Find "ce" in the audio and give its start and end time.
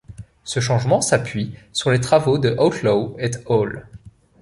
0.43-0.59